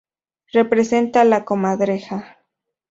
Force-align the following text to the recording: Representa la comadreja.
Representa 0.51 1.23
la 1.25 1.45
comadreja. 1.45 2.39